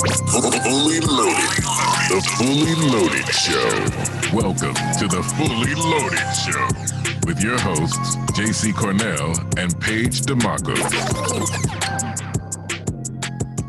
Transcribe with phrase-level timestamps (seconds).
[0.00, 1.54] Fully loaded.
[2.10, 4.36] The Fully Loaded Show.
[4.36, 6.66] Welcome to the Fully Loaded Show
[7.28, 10.74] with your hosts, JC Cornell and Paige DeMarco.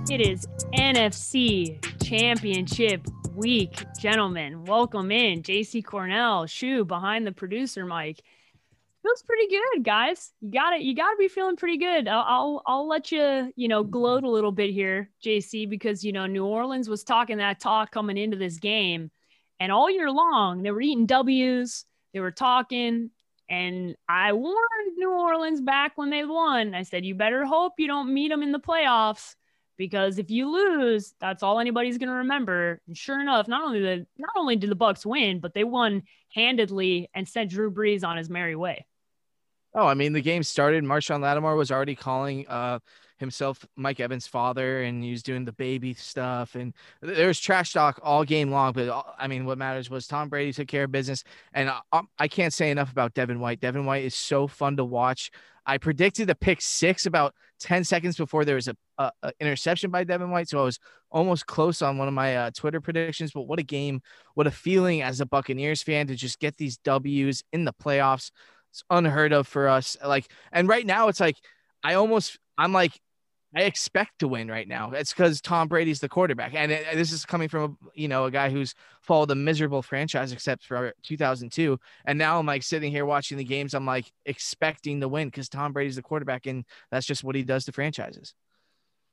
[0.09, 3.05] It is NFC Championship
[3.35, 4.65] week, gentlemen.
[4.65, 8.23] Welcome in, JC Cornell, shoe behind the producer mic
[9.05, 10.31] feels pretty good, guys.
[10.41, 10.81] You got it.
[10.81, 12.07] You got to be feeling pretty good.
[12.07, 16.11] I'll, I'll, I'll let you, you know, gloat a little bit here, JC, because you
[16.11, 19.11] know New Orleans was talking that talk coming into this game,
[19.59, 21.85] and all year long they were eating W's.
[22.13, 23.11] They were talking,
[23.49, 26.73] and I warned New Orleans back when they won.
[26.73, 29.35] I said, you better hope you don't meet them in the playoffs
[29.77, 32.81] because if you lose, that's all anybody's going to remember.
[32.87, 36.03] And sure enough, not only the not only did the Bucks win, but they won
[36.33, 38.85] handedly and sent Drew Brees on his merry way.
[39.77, 40.85] Oh, I mean, the game started.
[40.85, 42.79] Marshon Lattimore was already calling uh,
[43.17, 46.55] himself Mike Evans' father, and he was doing the baby stuff.
[46.55, 48.71] And there was trash talk all game long.
[48.71, 51.25] But I mean, what matters was Tom Brady took care of business.
[51.53, 53.59] And I, uh, um, I can't say enough about Devin White.
[53.59, 55.29] Devin White is so fun to watch.
[55.65, 59.91] I predicted a pick six about 10 seconds before there was a, a, a interception
[59.91, 60.47] by Devin White.
[60.47, 60.79] So I was
[61.11, 63.31] almost close on one of my uh, Twitter predictions.
[63.33, 63.99] But what a game.
[64.35, 68.31] What a feeling as a Buccaneers fan to just get these W's in the playoffs.
[68.75, 69.95] It's unheard of for us.
[70.05, 71.37] Like, and right now it's like
[71.81, 72.99] I almost I'm like
[73.55, 74.91] I expect to win right now.
[74.91, 78.25] It's because Tom Brady's the quarterback, and it, this is coming from a you know
[78.25, 82.91] a guy who's followed a miserable franchise except for 2002, and now I'm like sitting
[82.91, 83.73] here watching the games.
[83.73, 87.43] I'm like expecting to win because Tom Brady's the quarterback, and that's just what he
[87.43, 88.33] does to franchises.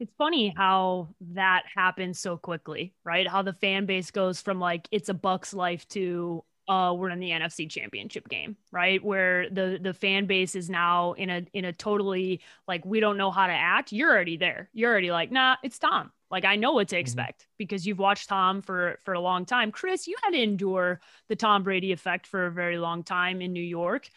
[0.00, 3.28] It's funny how that happens so quickly, right?
[3.28, 7.18] How the fan base goes from like it's a Bucks life to uh, we're in
[7.18, 9.02] the NFC Championship game, right?
[9.02, 13.16] Where the the fan base is now in a in a totally like we don't
[13.16, 13.92] know how to act.
[13.92, 14.70] You're already there.
[14.72, 16.12] You're already like, nah, it's Tom.
[16.30, 17.00] Like I know what to mm-hmm.
[17.00, 17.54] expect mm-hmm.
[17.58, 19.72] because you've watched Tom for for a long time.
[19.72, 23.52] Chris, you had to endure the Tom Brady effect for a very long time in
[23.52, 24.08] New York.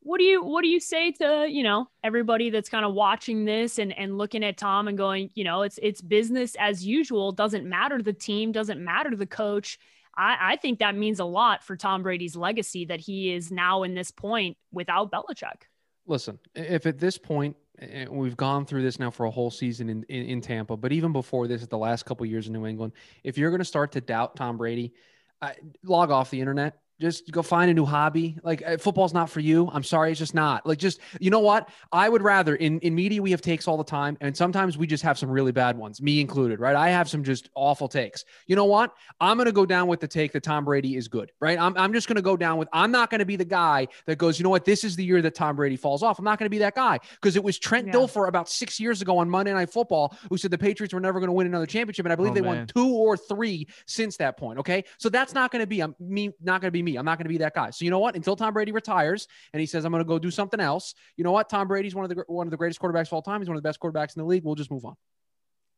[0.00, 3.46] What do you what do you say to you know everybody that's kind of watching
[3.46, 7.32] this and and looking at Tom and going, you know, it's it's business as usual.
[7.32, 9.78] Doesn't matter the team, doesn't matter the coach
[10.16, 13.82] I, I think that means a lot for Tom Brady's legacy that he is now
[13.82, 15.62] in this point without Belichick.
[16.06, 17.56] Listen, if at this point
[18.10, 21.12] we've gone through this now for a whole season in, in, in Tampa, but even
[21.12, 22.92] before this, at the last couple years in New England,
[23.22, 24.92] if you're going to start to doubt Tom Brady,
[25.42, 25.50] uh,
[25.82, 28.38] log off the internet just go find a new hobby.
[28.42, 29.68] Like uh, football's not for you.
[29.72, 30.64] I'm sorry, it's just not.
[30.64, 31.68] Like just you know what?
[31.92, 34.86] I would rather in in media we have takes all the time, and sometimes we
[34.86, 36.60] just have some really bad ones, me included.
[36.60, 36.76] Right?
[36.76, 38.24] I have some just awful takes.
[38.46, 38.94] You know what?
[39.20, 41.32] I'm gonna go down with the take that Tom Brady is good.
[41.40, 41.58] Right?
[41.58, 42.68] I'm I'm just gonna go down with.
[42.72, 44.38] I'm not gonna be the guy that goes.
[44.38, 44.64] You know what?
[44.64, 46.18] This is the year that Tom Brady falls off.
[46.18, 47.94] I'm not gonna be that guy because it was Trent yeah.
[47.94, 51.18] Dilfer about six years ago on Monday Night Football who said the Patriots were never
[51.18, 52.56] gonna win another championship, and I believe oh, they man.
[52.58, 54.60] won two or three since that point.
[54.60, 56.30] Okay, so that's not gonna be I'm me.
[56.40, 56.96] Not gonna be me.
[56.96, 57.70] I'm not gonna be that guy guy.
[57.70, 58.16] So you know what?
[58.16, 61.24] Until Tom Brady retires and he says I'm going to go do something else, you
[61.24, 61.48] know what?
[61.48, 63.40] Tom Brady's one of the one of the greatest quarterbacks of all time.
[63.40, 64.44] He's one of the best quarterbacks in the league.
[64.44, 64.94] We'll just move on.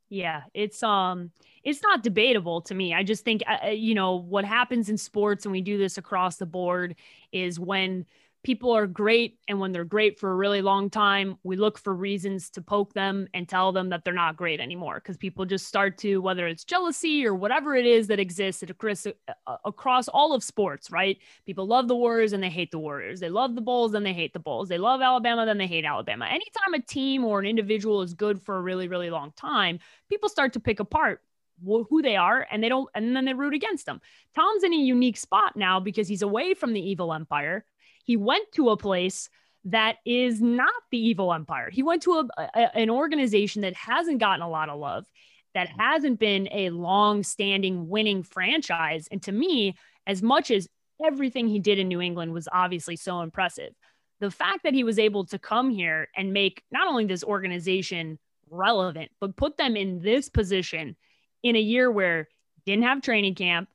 [0.09, 1.31] Yeah, it's um
[1.65, 2.95] it's not debatable to me.
[2.95, 5.99] I just think uh, uh you know what happens in sports and we do this
[5.99, 6.97] across the board
[7.33, 8.07] is when
[8.47, 11.93] people are great and when they're great for a really long time we look for
[11.93, 15.67] reasons to poke them and tell them that they're not great anymore because people just
[15.67, 20.33] start to whether it's jealousy or whatever it is that exists across, uh, across all
[20.33, 23.61] of sports right people love the warriors and they hate the warriors they love the
[23.61, 26.81] bulls and they hate the bulls they love alabama then they hate alabama anytime a
[26.81, 30.61] team or an individual is good for a really really long time people start to
[30.61, 31.21] pick apart
[31.65, 34.01] who they are and they don't and then they root against them.
[34.35, 37.65] Tom's in a unique spot now because he's away from the evil empire.
[38.07, 39.29] He went to a place
[39.65, 41.71] that is not the evil empire.
[41.71, 45.05] He went to a, a, an organization that hasn't gotten a lot of love,
[45.55, 45.81] that mm-hmm.
[45.81, 49.09] hasn't been a long standing winning franchise.
[49.11, 50.69] And to me, as much as
[51.05, 53.73] everything he did in New England was obviously so impressive,
[54.21, 58.21] the fact that he was able to come here and make not only this organization
[58.49, 60.97] relevant, but put them in this position
[61.43, 62.29] in a year where
[62.67, 63.69] didn't have training camp,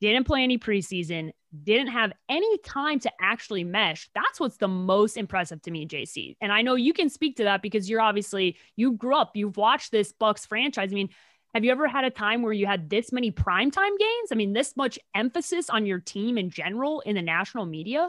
[0.00, 1.32] didn't play any preseason,
[1.62, 4.08] didn't have any time to actually mesh.
[4.14, 6.36] That's what's the most impressive to me, JC.
[6.40, 9.56] And I know you can speak to that because you're obviously you grew up, you've
[9.56, 10.90] watched this Bucks franchise.
[10.92, 11.10] I mean,
[11.54, 14.32] have you ever had a time where you had this many primetime games?
[14.32, 18.08] I mean, this much emphasis on your team in general in the national media?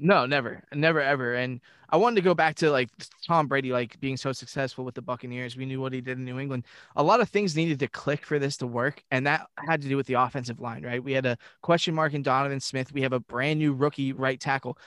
[0.00, 1.34] No, never, never, ever.
[1.34, 1.60] And
[1.90, 2.88] I wanted to go back to like
[3.26, 5.56] Tom Brady, like being so successful with the Buccaneers.
[5.56, 6.64] We knew what he did in New England.
[6.94, 9.88] A lot of things needed to click for this to work, and that had to
[9.88, 11.02] do with the offensive line, right?
[11.02, 12.92] We had a question mark in Donovan Smith.
[12.92, 14.78] We have a brand new rookie right tackle.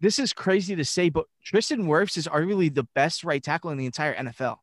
[0.00, 3.78] This is crazy to say, but Tristan Wirfs is arguably the best right tackle in
[3.78, 4.56] the entire NFL.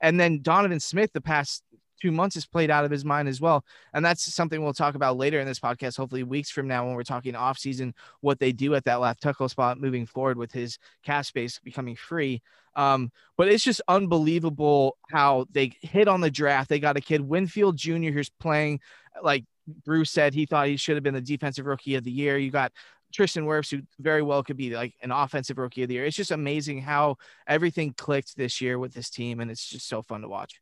[0.00, 1.62] And then Donovan Smith, the past
[2.00, 3.64] two months has played out of his mind as well.
[3.92, 6.94] And that's something we'll talk about later in this podcast, hopefully weeks from now when
[6.94, 10.52] we're talking off season, what they do at that left tackle spot moving forward with
[10.52, 12.42] his cap space becoming free.
[12.76, 16.68] Um, but it's just unbelievable how they hit on the draft.
[16.68, 18.80] They got a kid, Winfield Jr., who's playing
[19.22, 19.44] like
[19.84, 22.38] Bruce said he thought he should have been the defensive rookie of the year.
[22.38, 22.72] You got
[23.12, 26.04] Tristan Wirfs, who very well could be like an offensive rookie of the year.
[26.04, 27.16] It's just amazing how
[27.46, 30.60] everything clicked this year with this team, and it's just so fun to watch.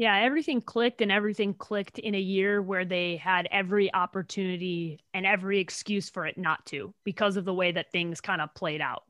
[0.00, 5.26] Yeah, everything clicked and everything clicked in a year where they had every opportunity and
[5.26, 8.80] every excuse for it not to because of the way that things kind of played
[8.80, 9.02] out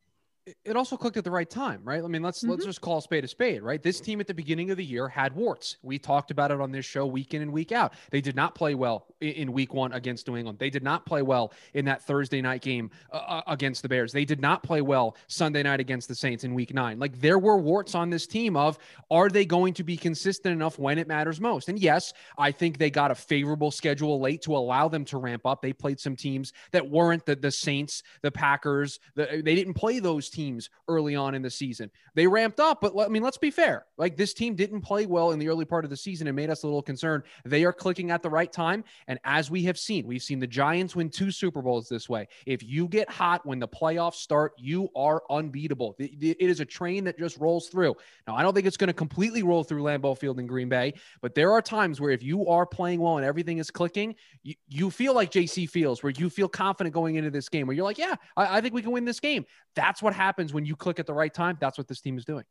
[0.65, 2.03] it also clicked at the right time, right?
[2.03, 2.51] I mean, let's mm-hmm.
[2.51, 3.83] let's just call a spade a spade, right?
[3.83, 5.77] This team at the beginning of the year had warts.
[5.83, 7.95] We talked about it on this show week in and week out.
[8.11, 10.59] They did not play well in, week one against New England.
[10.59, 14.13] They did not play well in that Thursday night game uh, uh, against the Bears.
[14.13, 16.99] They did not play well Sunday night against the Saints in week nine.
[16.99, 18.79] Like there were warts on this team of
[19.11, 21.69] are they going to be consistent enough when it matters most?
[21.69, 25.47] And yes, I think they got a favorable schedule late to allow them to ramp
[25.47, 25.63] up.
[25.63, 28.99] They played some teams that weren't the, the Saints, the Packers.
[29.15, 31.91] The, they didn't play those teams teams early on in the season.
[32.15, 33.85] They ramped up, but I mean, let's be fair.
[33.99, 36.49] Like this team didn't play well in the early part of the season and made
[36.49, 37.25] us a little concerned.
[37.45, 38.85] They are clicking at the right time.
[39.07, 42.27] And as we have seen, we've seen the Giants win two Super Bowls this way.
[42.47, 45.97] If you get hot when the playoffs start, you are unbeatable.
[45.99, 47.95] It is a train that just rolls through.
[48.27, 50.95] Now, I don't think it's going to completely roll through Lambeau Field in Green Bay,
[51.21, 54.55] but there are times where if you are playing well and everything is clicking, you,
[54.69, 57.85] you feel like JC feels, where you feel confident going into this game, where you're
[57.85, 59.45] like, yeah, I, I think we can win this game.
[59.75, 61.59] That's what happens when you click at the right time.
[61.61, 62.45] That's what this team is doing.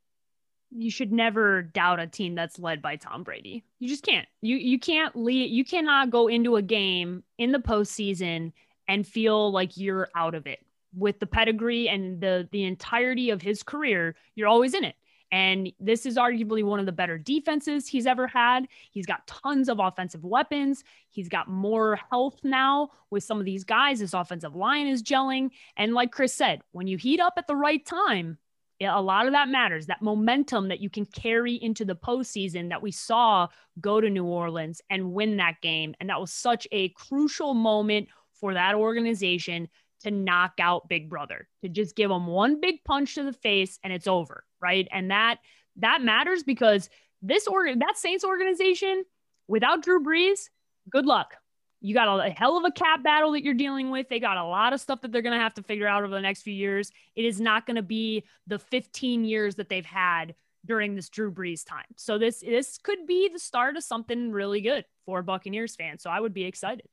[0.70, 3.64] You should never doubt a team that's led by Tom Brady.
[3.80, 4.28] You just can't.
[4.42, 5.50] You you can't lead.
[5.50, 8.52] You cannot go into a game in the postseason
[8.90, 10.60] and feel like you're out of it.
[10.94, 14.96] With the pedigree and the the entirety of his career, you're always in it.
[15.32, 18.68] And this is arguably one of the better defenses he's ever had.
[18.92, 20.84] He's got tons of offensive weapons.
[21.10, 24.00] He's got more health now with some of these guys.
[24.00, 25.52] His offensive line is gelling.
[25.78, 28.38] And like Chris said, when you heat up at the right time,
[28.82, 32.82] a lot of that matters that momentum that you can carry into the postseason that
[32.82, 33.48] we saw
[33.82, 35.94] go to New Orleans and win that game.
[36.00, 39.68] And that was such a crucial moment for that organization
[40.02, 43.80] to knock out Big Brother, to just give him one big punch to the face
[43.84, 44.88] and it's over, right?
[44.92, 45.38] And that
[45.78, 46.90] that matters because
[47.22, 49.04] this organ that Saints organization
[49.48, 50.50] without Drew Brees,
[50.90, 51.36] good luck.
[51.82, 54.10] You got a, a hell of a cap battle that you're dealing with.
[54.10, 56.14] They got a lot of stuff that they're going to have to figure out over
[56.14, 56.92] the next few years.
[57.16, 60.36] It is not going to be the 15 years that they've had
[60.66, 61.86] during this Drew Brees time.
[61.96, 66.04] So this this could be the start of something really good for Buccaneers fans.
[66.04, 66.86] So I would be excited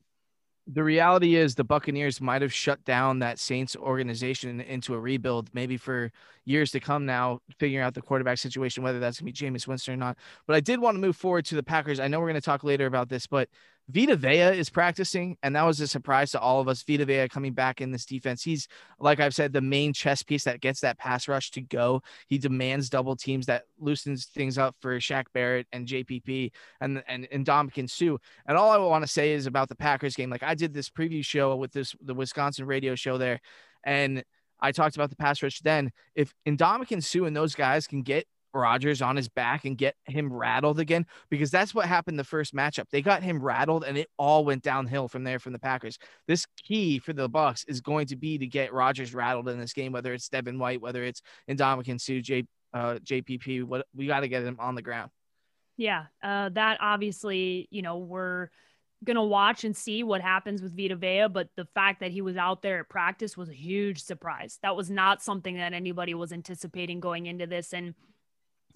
[0.66, 5.48] the reality is the Buccaneers might have shut down that Saints organization into a rebuild,
[5.54, 6.10] maybe for
[6.44, 9.68] years to come now, figuring out the quarterback situation, whether that's going to be Jameis
[9.68, 10.16] Winston or not.
[10.46, 12.00] But I did want to move forward to the Packers.
[12.00, 13.48] I know we're going to talk later about this, but
[13.88, 16.82] Vita Vea is practicing, and that was a surprise to all of us.
[16.82, 18.42] Vita Vea coming back in this defense.
[18.42, 18.66] He's,
[18.98, 22.02] like I've said, the main chess piece that gets that pass rush to go.
[22.26, 26.50] He demands double teams that loosens things up for Shaq Barrett and JPP
[26.80, 28.16] and and, and Ndamukong Suh.
[28.46, 30.30] And all I want to say is about the Packers game.
[30.30, 33.40] Like I did this preview show with this the Wisconsin radio show there,
[33.84, 34.24] and
[34.60, 35.92] I talked about the pass rush then.
[36.16, 40.32] If Ndamukong Suh and those guys can get Rodgers on his back and get him
[40.32, 42.84] rattled again because that's what happened the first matchup.
[42.90, 45.98] They got him rattled and it all went downhill from there from the Packers.
[46.26, 49.72] This key for the Bucks is going to be to get Rodgers rattled in this
[49.72, 53.64] game, whether it's Devin White, whether it's Ndamukong Suh, J, uh, JPP.
[53.64, 55.10] What we got to get him on the ground.
[55.76, 58.48] Yeah, uh, that obviously, you know, we're
[59.04, 62.36] gonna watch and see what happens with Vita Vea, but the fact that he was
[62.36, 64.58] out there at practice was a huge surprise.
[64.62, 67.94] That was not something that anybody was anticipating going into this, and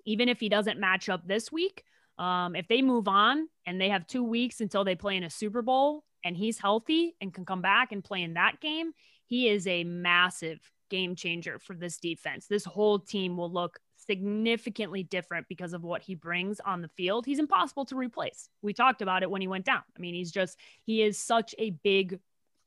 [0.04, 1.84] even if he doesn't match up this week,
[2.18, 5.30] um, if they move on and they have two weeks until they play in a
[5.30, 8.92] Super Bowl and he's healthy and can come back and play in that game,
[9.26, 12.46] he is a massive game changer for this defense.
[12.46, 17.24] This whole team will look significantly different because of what he brings on the field.
[17.24, 18.48] He's impossible to replace.
[18.60, 19.82] We talked about it when he went down.
[19.96, 22.18] I mean, he's just, he is such a big,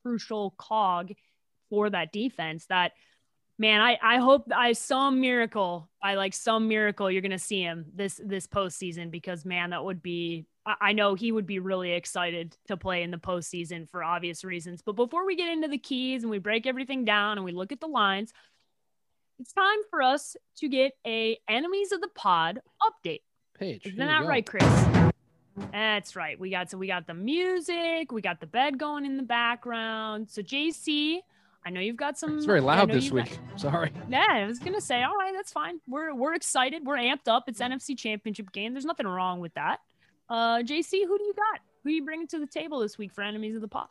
[0.02, 1.12] crucial cog
[1.70, 2.92] for that defense that
[3.58, 7.86] man, I, I hope I some miracle, I like some miracle you're gonna see him
[7.94, 11.92] this this postseason because man, that would be I, I know he would be really
[11.92, 14.82] excited to play in the postseason for obvious reasons.
[14.82, 17.72] But before we get into the keys and we break everything down and we look
[17.72, 18.32] at the lines,
[19.38, 23.22] it's time for us to get a enemies of the pod update.
[23.58, 23.86] Paige.
[23.86, 24.64] Isn't that right, Chris?
[25.72, 26.38] That's right.
[26.38, 30.28] We got so we got the music, we got the bed going in the background.
[30.30, 31.18] So JC,
[31.66, 32.36] I know you've got some.
[32.36, 33.38] It's very loud this week.
[33.50, 33.92] Got, Sorry.
[34.08, 35.80] Yeah, I was gonna say, all right, that's fine.
[35.88, 36.84] We're we're excited.
[36.84, 37.44] We're amped up.
[37.48, 38.74] It's NFC Championship game.
[38.74, 39.80] There's nothing wrong with that.
[40.28, 41.60] Uh, JC, who do you got?
[41.82, 43.88] Who are you bringing to the table this week for enemies of the pod?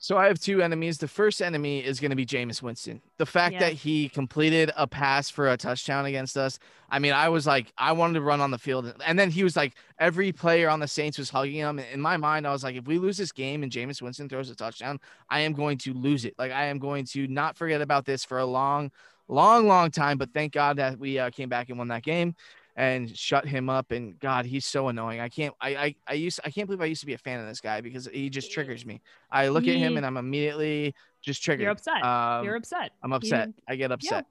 [0.00, 0.98] So I have two enemies.
[0.98, 3.02] The first enemy is going to be Jameis Winston.
[3.16, 3.60] The fact Yeah.
[3.60, 6.60] that he completed a pass for a touchdown against us.
[6.88, 8.94] I mean, I was like, I wanted to run on the field.
[9.04, 11.80] And then he was like, every player on the Saints was hugging him.
[11.80, 14.50] In my mind, I was like, if we lose this game and Jameis Winston throws
[14.50, 15.00] a touchdown,
[15.30, 16.34] I am going to lose it.
[16.38, 18.92] Like, I am going to not forget about this for a long,
[19.26, 20.16] long, long time.
[20.16, 22.36] But thank God that we uh, came back and won that game
[22.78, 23.90] and shut him up.
[23.90, 25.18] And God, he's so annoying.
[25.20, 27.40] I can't, I, I, I used, I can't believe I used to be a fan
[27.40, 29.02] of this guy because he just triggers me.
[29.32, 31.64] I look at him and I'm immediately just triggered.
[31.64, 32.04] You're upset.
[32.04, 32.92] Um, You're upset.
[33.02, 33.50] I'm You- upset.
[33.68, 34.26] I get upset.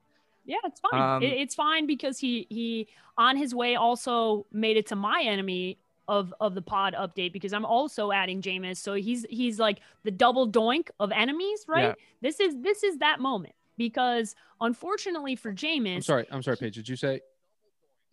[0.46, 1.02] Yeah, it's fine.
[1.02, 2.88] Um, it, it's fine because he he
[3.18, 5.78] on his way also made it to my enemy
[6.08, 8.78] of of the pod update because I'm also adding Jameis.
[8.78, 11.88] So he's he's like the double doink of enemies, right?
[11.88, 11.94] Yeah.
[12.22, 16.26] This is this is that moment because unfortunately for Jameis, I'm sorry.
[16.32, 16.76] I'm sorry, Paige.
[16.76, 17.20] Did you say?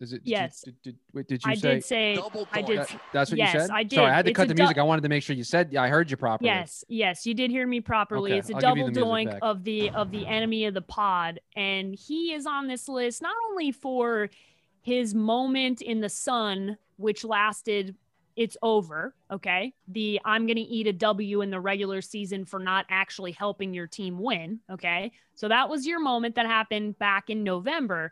[0.01, 0.23] Is it?
[0.23, 0.61] did you- Yes.
[0.61, 1.73] Did, did, wait, did you I say?
[1.75, 2.19] did say
[2.51, 2.79] I did.
[2.79, 3.69] that- that's what yes, you said.
[3.69, 3.95] I did.
[3.95, 4.77] Sorry, I had to It's cut the dou- music.
[4.77, 5.71] I wanted to make sure you said.
[5.71, 6.49] Yeah, I heard you properly.
[6.49, 8.31] Yes, yes, you did hear me properly.
[8.31, 9.39] Okay, It's a I'll double doink back.
[9.41, 13.35] of the of the enemy of the pod, and he is on this list not
[13.49, 14.29] only for
[14.81, 17.95] his moment in the sun, which lasted.
[18.35, 19.15] It's over.
[19.31, 19.73] Okay.
[19.87, 23.73] The I'm going to eat a W in the regular season for not actually helping
[23.73, 24.59] your team win.
[24.69, 25.13] Okay.
[25.35, 28.11] So that was your moment that happened back in November.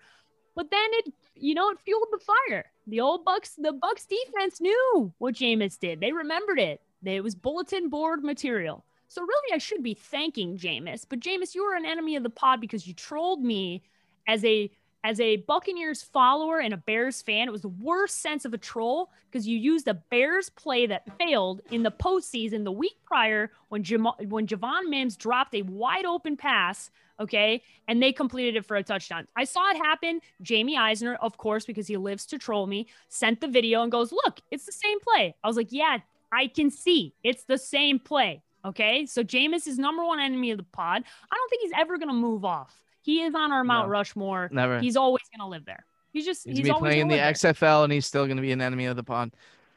[0.56, 2.66] But then it, you know, it fueled the fire.
[2.88, 6.00] The old Bucks, the Bucks defense knew what Jameis did.
[6.00, 6.82] They remembered it.
[7.04, 8.86] It was bulletin board material.
[9.08, 11.06] So really, I should be thanking Jameis.
[11.08, 13.84] But Jameis, you were an enemy of the pod because you trolled me
[14.28, 14.72] as a
[15.04, 17.48] as a Buccaneers follower and a Bears fan.
[17.48, 21.18] It was the worst sense of a troll because you used a Bears play that
[21.18, 26.06] failed in the postseason the week prior when Jam- when Javon Wims dropped a wide
[26.06, 26.90] open pass.
[27.20, 29.28] Okay, and they completed it for a touchdown.
[29.36, 30.20] I saw it happen.
[30.42, 34.12] Jamie Eisner, of course, because he lives to troll me, sent the video and goes,
[34.12, 36.00] "Look, it's the same play." I was like, "Yeah,
[36.32, 40.58] I can see it's the same play." Okay, so Jameis is number one enemy of
[40.58, 41.04] the pod.
[41.32, 42.83] I don't think he's ever gonna move off.
[43.04, 43.92] He is on our Mount No.
[43.92, 44.50] Rushmore.
[44.52, 44.80] Never.
[44.80, 45.86] He's always gonna live there.
[46.12, 47.54] He's just He's, he's, gonna be always playing in the live there.
[47.54, 49.32] XFL, and he's still gonna be an enemy of the pod.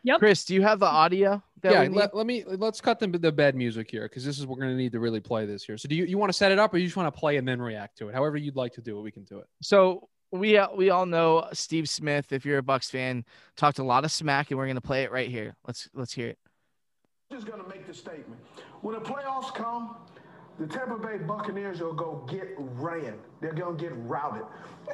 [0.06, 0.20] Yep.
[0.20, 1.42] Chris, do you have the audio?
[1.62, 4.46] That yeah, let, let me let's cut the, the bed music here because this is
[4.46, 5.76] we're going to need to really play this here.
[5.76, 7.38] So do you you want to set it up or you just want to play
[7.38, 8.14] and then react to it?
[8.14, 9.46] However you'd like to do it, we can do it.
[9.62, 12.32] So we uh, we all know Steve Smith.
[12.32, 13.24] If you're a Bucks fan,
[13.56, 15.56] talked a lot of smack, and we're gonna play it right here.
[15.66, 16.38] Let's let's hear it.
[17.32, 18.40] just going to make the statement.
[18.82, 19.96] When the playoffs come,
[20.58, 23.14] the Tampa Bay Buccaneers will go get ran.
[23.40, 24.42] They're going to get routed.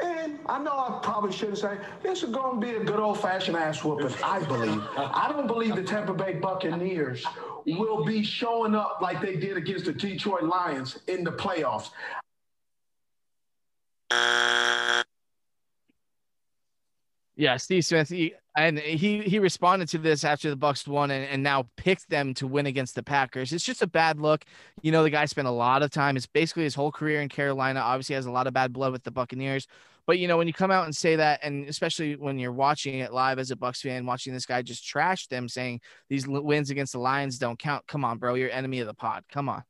[0.02, 3.20] And I know I probably shouldn't say this is going to be a good old
[3.20, 4.82] fashioned ass whooping, I believe.
[4.96, 7.24] I don't believe the Tampa Bay Buccaneers
[7.66, 11.90] will be showing up like they did against the Detroit Lions in the playoffs.
[17.34, 21.24] Yeah, Steve Smith, he, and he he responded to this after the Bucks won, and,
[21.24, 23.52] and now picked them to win against the Packers.
[23.52, 24.44] It's just a bad look.
[24.82, 26.16] You know, the guy spent a lot of time.
[26.16, 27.80] It's basically his whole career in Carolina.
[27.80, 29.66] Obviously, has a lot of bad blood with the Buccaneers.
[30.06, 32.98] But you know, when you come out and say that, and especially when you're watching
[32.98, 36.68] it live as a Bucks fan, watching this guy just trash them, saying these wins
[36.70, 37.86] against the Lions don't count.
[37.86, 39.24] Come on, bro, you're enemy of the pod.
[39.30, 39.62] Come on.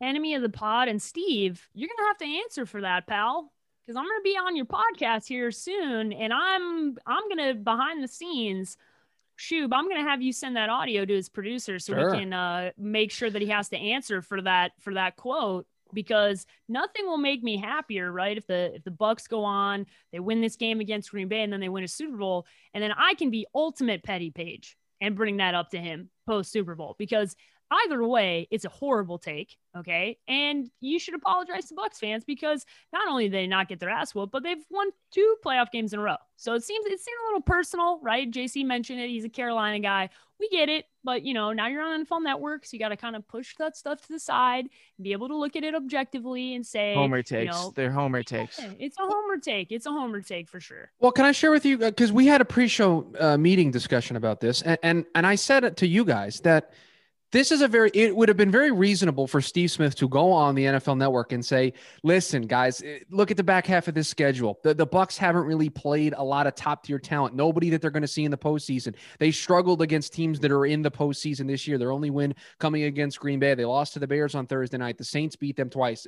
[0.00, 0.88] enemy of the pod.
[0.88, 3.52] And Steve, you're gonna have to answer for that, pal,
[3.86, 8.08] because I'm gonna be on your podcast here soon, and I'm I'm gonna behind the
[8.08, 8.76] scenes.
[9.38, 12.10] Shub, I'm gonna have you send that audio to his producer so Sure.
[12.10, 15.66] we can uh, make sure that he has to answer for that for that quote
[15.94, 18.36] because nothing will make me happier, right?
[18.36, 21.52] If the if the Bucks go on, they win this game against Green Bay, and
[21.52, 25.16] then they win a Super Bowl, and then I can be ultimate petty Paige and
[25.16, 27.34] bring that up to him post Super Bowl because
[27.70, 29.56] either way, it's a horrible take.
[29.76, 30.18] Okay.
[30.26, 33.90] And you should apologize to Bucks fans because not only did they not get their
[33.90, 36.16] ass whooped, but they've won two playoff games in a row.
[36.36, 38.28] So it seems it seemed a little personal, right?
[38.30, 39.08] JC mentioned it.
[39.08, 40.08] He's a Carolina guy.
[40.40, 42.96] We get it, but you know, now you're on NFL Network, so you got to
[42.96, 44.64] kind of push that stuff to the side
[44.96, 47.52] and be able to look at it objectively and say, Homer you takes.
[47.52, 48.58] know, They're Homer takes.
[48.58, 49.70] "Yeah, it's a homer take.
[49.70, 50.90] It's a homer take for sure.
[50.98, 54.40] Well, can I share with you because we had a pre-show uh, meeting discussion about
[54.40, 56.72] this, and, and and I said it to you guys that
[57.32, 60.32] this is a very it would have been very reasonable for Steve Smith to go
[60.32, 61.72] on the NFL Network and say,
[62.02, 64.58] "Listen, guys, eh, look at the back half of this schedule.
[64.62, 67.34] The the Bucks haven't really played a lot of top tier talent.
[67.34, 68.94] Nobody that they're going to see in the postseason.
[69.18, 71.78] They struggled against teams that are in the postseason this year.
[71.78, 73.54] Their only win coming against Green Bay.
[73.54, 74.98] They lost to the Bears on Thursday night.
[74.98, 76.06] The Saints beat them twice,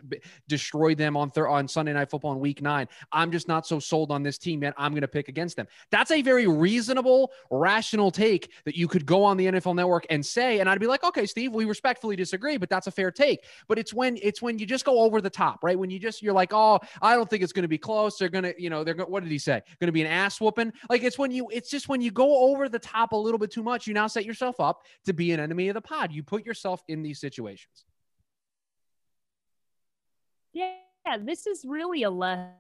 [0.48, 2.88] destroyed them on thir- on Sunday Night Football in Week Nine.
[3.12, 4.74] I'm just not so sold on this team, man.
[4.76, 5.68] I'm going to pick against them.
[5.90, 10.24] That's a very reasonable, rational take that you could go on the NFL Network and
[10.24, 13.44] say, and I'd be like, okay, Steve, we respectfully disagree, but that's a fair take.
[13.68, 15.78] But it's when it's when you just go over the top, right?
[15.78, 18.18] When you just you're like, oh, I don't think it's going to be close.
[18.18, 19.10] They're gonna, you know, they're going.
[19.10, 19.62] What did he say?
[19.80, 20.72] Going to be an ass whooping?
[20.88, 23.50] Like it's when you, it's just when you go over the top a little bit
[23.50, 23.86] too much.
[23.86, 26.12] You now set yourself up to be an enemy of the pod.
[26.12, 27.84] You put yourself in these situations.
[30.52, 30.76] Yeah,
[31.20, 32.52] this is really a lesson,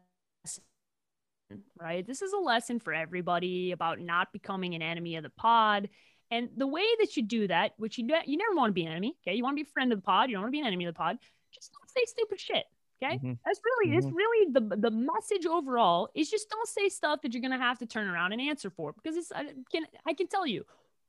[1.78, 2.06] right?
[2.06, 5.88] This is a lesson for everybody about not becoming an enemy of the pod.
[6.32, 8.92] And the way that you do that, which you you never want to be an
[8.92, 9.36] enemy, okay?
[9.36, 10.28] You want to be a friend of the pod.
[10.30, 11.18] You don't want to be an enemy of the pod.
[11.52, 12.64] Just don't say stupid shit.
[13.04, 13.36] Okay, Mhm.
[13.44, 14.14] that's really it's Mhm.
[14.14, 17.86] really the the message overall is just don't say stuff that you're gonna have to
[17.86, 20.64] turn around and answer for because it's I can I can tell you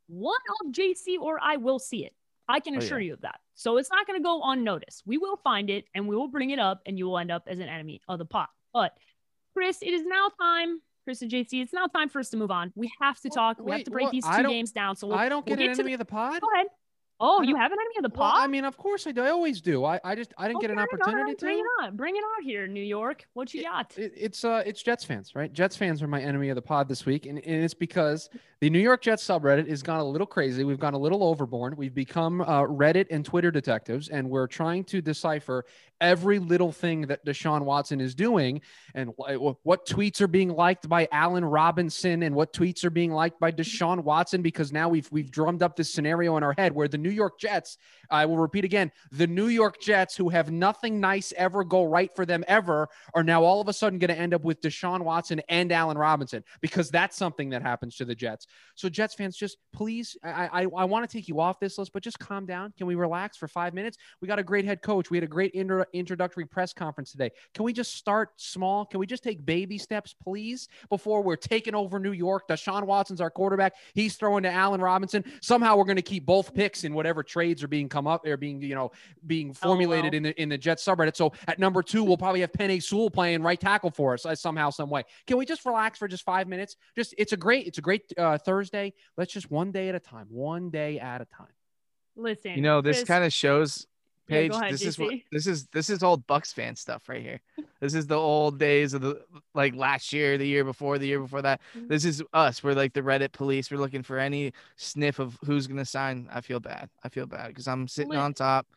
[0.08, 2.14] one of JC or I will see it.
[2.50, 3.08] I can Oh, assure yeah.
[3.08, 3.40] you of that.
[3.54, 5.04] So it's not going to go unnoticed.
[5.06, 7.48] We will find it and we will bring it up, and you will end up
[7.48, 8.50] as an enemy of the pod.
[8.74, 8.98] But
[9.54, 10.82] Chris, it is now time.
[11.04, 12.72] Chris and JC, it's now time for us to move on.
[12.76, 13.60] We have to Well, talk.
[13.66, 14.12] we have to break what?
[14.12, 14.96] these two games down.
[14.96, 16.42] So we'll, I don't we'll get an to enemy the- of the pod.
[16.42, 16.68] Go ahead.
[17.20, 18.32] Oh, you don't- have an enemy of the Well.
[18.34, 19.22] I mean, of course I do.
[19.22, 19.86] I always do.
[19.86, 21.46] I, I just I didn't get an opportunity to.
[21.46, 21.96] Bring it on.
[21.96, 23.26] Bring it on here, New York.
[23.34, 23.98] What you got?
[23.98, 25.52] It, it's uh it's Jets fans, right?
[25.52, 28.30] Jets fans are my enemy of the pod this week, and, and it's because
[28.60, 30.64] the New York Jets subreddit has gone a little crazy.
[30.64, 31.78] We've gone a little overboard.
[31.78, 35.66] We've become uh, Reddit and Twitter detectives, and we're trying to decipher
[36.02, 38.62] every little thing that Deshaun Watson is doing,
[38.96, 43.40] and what tweets are being liked by Allen Robinson, and what tweets are being liked
[43.40, 44.42] by Deshaun Watson.
[44.42, 47.40] Because now we've we've drummed up this scenario in our head where the New York
[47.40, 47.78] Jets,
[48.10, 52.10] I will repeat again, the New York Jets, who have nothing nice ever go right
[52.16, 55.02] for them ever, are now all of a sudden going to end up with Deshaun
[55.02, 58.48] Watson and Allen Robinson because that's something that happens to the Jets.
[58.76, 61.92] So Jets fans, just please, I I, I want to take you off this list,
[61.94, 62.74] but just calm down.
[62.78, 63.98] Can we relax for five minutes?
[64.22, 65.10] We got a great head coach.
[65.10, 67.32] We had a great intro, introductory press conference today.
[67.54, 68.86] Can we just start small?
[68.86, 72.48] Can we just take baby steps, please, before we're taking over New York?
[72.48, 73.74] Deshaun Watson's our quarterback.
[73.94, 75.24] He's throwing to Allen Robinson.
[75.42, 78.24] Somehow we're going to keep both picks in whatever trades are being come up.
[78.24, 78.92] They're being, you know,
[79.26, 80.18] being formulated LOL.
[80.18, 81.16] in the in the Jets subreddit.
[81.16, 84.36] So at number two, we'll probably have Penei Sewell playing right tackle for us uh,
[84.36, 85.04] somehow, some way.
[85.28, 86.76] Can we just relax for just five minutes?
[86.96, 88.94] Just it's a great it's a great uh, Thursday.
[89.18, 91.48] Let's just one day at a time, one day at a time.
[92.16, 93.93] Listen, You know, this Chris, kind of shows Yeah,
[94.28, 94.52] Paige.
[94.52, 97.42] ahead, this is what this is this is old Bucks fan stuff right here.
[97.80, 99.22] This is the old days of the
[99.54, 101.60] like last year, the year before, the year before that.
[101.78, 101.90] Mm-hmm.
[101.90, 102.64] This is us.
[102.64, 103.70] We're like the Reddit police.
[103.70, 106.30] We're looking for any sniff of who's gonna sign.
[106.32, 106.90] I feel bad.
[107.04, 108.68] I feel bad because I'm sitting on top.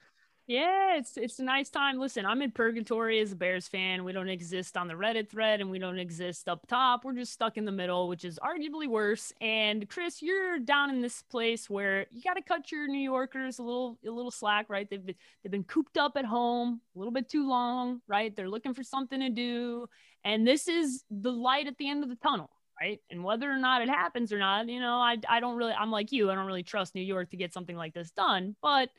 [0.47, 1.99] Yeah, it's it's a nice time.
[1.99, 4.05] Listen, I'm in purgatory as a Bears fan.
[4.05, 7.05] We don't exist on the Reddit thread and we don't exist up top.
[7.05, 9.33] We're just stuck in the middle, which is arguably worse.
[9.41, 13.59] And Chris, you're down in this place where you got to cut your New Yorkers
[13.59, 14.89] a little a little slack, right?
[14.89, 18.35] They've been they've been cooped up at home a little bit too long, right?
[18.35, 19.89] They're looking for something to do,
[20.23, 22.51] and this is the light at the end of the tunnel.
[22.81, 23.01] Right.
[23.11, 25.91] And whether or not it happens or not, you know, I, I don't really, I'm
[25.91, 28.55] like you, I don't really trust New York to get something like this done.
[28.61, 28.91] But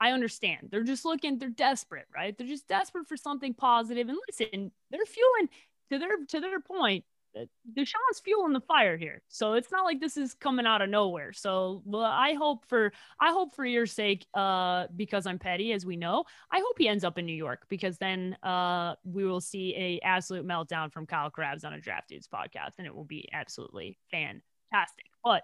[0.00, 0.68] I understand.
[0.70, 2.36] They're just looking, they're desperate, right?
[2.36, 4.08] They're just desperate for something positive.
[4.08, 5.48] And listen, they're fueling
[5.90, 7.04] to their to their point.
[7.38, 7.44] uh,
[7.76, 9.22] Deshaun's fueling the fire here.
[9.28, 11.32] So it's not like this is coming out of nowhere.
[11.32, 15.84] So well, I hope for I hope for your sake, uh, because I'm petty, as
[15.84, 19.40] we know, I hope he ends up in New York because then uh we will
[19.40, 23.04] see a absolute meltdown from Kyle Crabbs on a draft dudes podcast, and it will
[23.04, 25.06] be absolutely fantastic.
[25.22, 25.42] But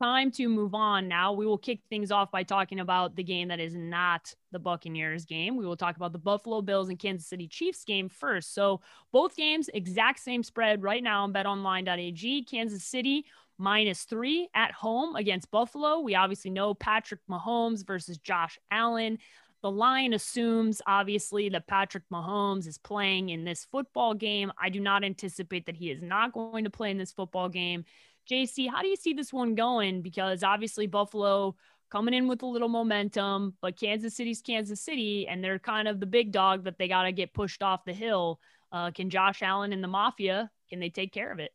[0.00, 1.32] time to move on now.
[1.32, 5.24] We will kick things off by talking about the game that is not the Buccaneers
[5.24, 5.56] game.
[5.56, 8.54] We will talk about the Buffalo Bills and Kansas City Chiefs game first.
[8.54, 8.80] So,
[9.12, 12.44] both games, exact same spread right now on betonline.ag.
[12.44, 13.24] Kansas City
[13.58, 16.00] minus three at home against Buffalo.
[16.00, 19.18] We obviously know Patrick Mahomes versus Josh Allen.
[19.60, 24.52] The line assumes, obviously, that Patrick Mahomes is playing in this football game.
[24.56, 27.84] I do not anticipate that he is not going to play in this football game.
[28.30, 30.02] JC, how do you see this one going?
[30.02, 31.56] Because obviously Buffalo
[31.90, 36.00] coming in with a little momentum, but Kansas City's Kansas City, and they're kind of
[36.00, 38.40] the big dog that they got to get pushed off the hill.
[38.70, 41.52] Uh, can Josh Allen and the Mafia can they take care of it?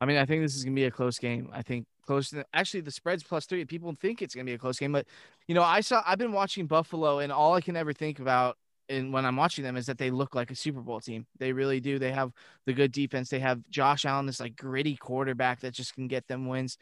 [0.00, 1.48] I mean, I think this is gonna be a close game.
[1.52, 2.30] I think close.
[2.30, 3.64] To, actually, the spread's plus three.
[3.64, 5.06] People think it's gonna be a close game, but
[5.46, 6.02] you know, I saw.
[6.04, 9.64] I've been watching Buffalo, and all I can ever think about, and when I'm watching
[9.64, 11.26] them, is that they look like a Super Bowl team.
[11.38, 11.98] They really do.
[11.98, 12.32] They have
[12.66, 13.28] the good defense.
[13.28, 16.78] They have Josh Allen, this like gritty quarterback that just can get them wins.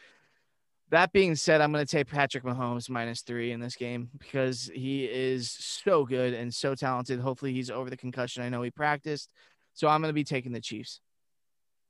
[0.90, 4.70] That being said, I'm going to take Patrick Mahomes minus three in this game because
[4.74, 7.20] he is so good and so talented.
[7.20, 8.42] Hopefully, he's over the concussion.
[8.42, 9.30] I know he practiced,
[9.72, 11.00] so I'm going to be taking the Chiefs.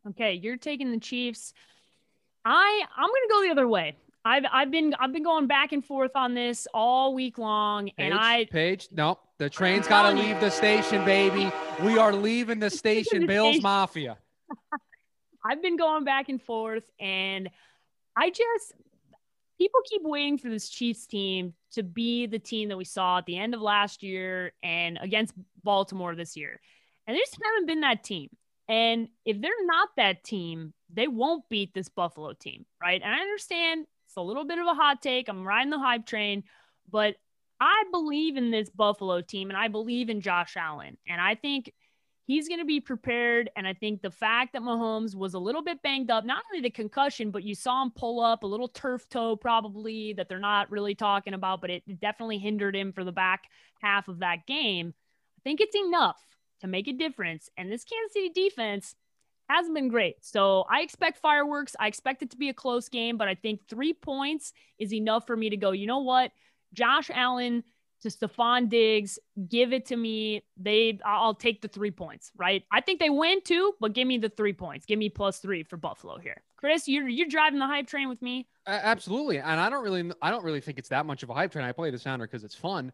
[0.09, 1.53] Okay, you're taking the Chiefs.
[2.45, 3.97] I I'm gonna go the other way.
[4.25, 8.15] I've I've been I've been going back and forth on this all week long, and
[8.15, 11.51] I Paige, no, the train's got to leave the station, baby.
[11.83, 13.63] We are leaving the station, The Bills station.
[13.63, 14.19] Mafia.
[15.45, 17.51] I've been going back and forth, and
[18.17, 18.75] I just
[19.59, 23.27] people keep waiting for this Chiefs team to be the team that we saw at
[23.27, 26.61] the end of last year and against Baltimore this year.
[27.07, 28.31] And they just haven't been that team.
[28.69, 33.01] And if they're not that team, they won't beat this Buffalo team, right?
[33.03, 35.29] And I understand it's a little bit of a hot take.
[35.29, 36.45] I'm riding the hype train,
[36.91, 37.17] but
[37.61, 40.97] I believe in this Buffalo team and I believe in Josh Allen.
[41.09, 41.73] And I think
[42.27, 43.51] he's going to be prepared.
[43.57, 46.63] And I think the fact that Mahomes was a little bit banged up, not only
[46.63, 50.39] the concussion, but you saw him pull up a little turf toe, probably that they're
[50.39, 53.45] not really talking about, but it definitely hindered him for the back
[53.81, 54.95] half of that game.
[55.39, 56.21] I think it's enough
[56.61, 57.51] to make a difference.
[57.57, 58.95] And this Kansas City defense
[59.49, 60.25] hasn't been great.
[60.25, 61.77] So I expect fireworks.
[61.79, 65.27] I expect it to be a close game, but I think three points is enough
[65.27, 66.33] for me to go, you know what?
[66.75, 67.65] Josh Allen
[68.03, 70.45] to Stefon Diggs, give it to me.
[70.57, 72.63] They I'll take the three points, right?
[72.71, 74.85] I think they win too, but give me the three points.
[74.85, 76.43] Give me plus three for Buffalo here.
[76.57, 78.47] Chris, you're you're driving the hype train with me.
[78.67, 79.39] Uh, absolutely.
[79.39, 81.65] And I don't really I don't really think it's that much of a hype train.
[81.65, 82.93] I play the sounder because it's fun.